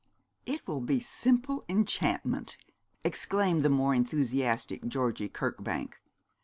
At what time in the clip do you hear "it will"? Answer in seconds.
0.47-0.81